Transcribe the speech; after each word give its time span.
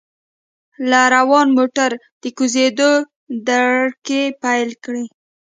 له 0.89 1.01
روان 1.15 1.47
موټره 1.57 1.97
د 2.21 2.23
کوزیدو 2.37 2.91
دړکې 3.47 4.23
پېل 4.41 4.69
کړې. 4.83 5.03